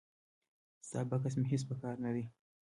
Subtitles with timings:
[0.87, 2.23] ستا بکس مې هیڅ په کار نه دی.